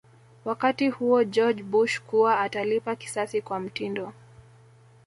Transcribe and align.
wakati 0.45 0.89
huo 0.89 1.23
George 1.23 1.63
Bush 1.63 2.01
kuwa 2.01 2.39
atalipa 2.39 2.95
kisasi 2.95 3.41
kwa 3.41 3.59
mtindo 3.59 4.13